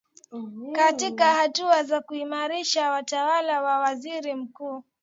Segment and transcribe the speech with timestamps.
[0.73, 4.83] katika hatua za kuimarisha utawala wa waziri mkuu